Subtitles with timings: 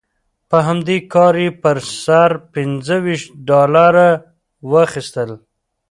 [0.49, 4.07] په همدې کار یې پر سر پنځه ویشت ډالره
[4.71, 5.31] واخیستل.